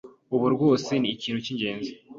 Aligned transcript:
Ubu 0.35 0.47
rwose 0.55 0.91
ni 0.97 1.09
ikintu 1.15 1.39
cy'ingenzi 1.45 1.91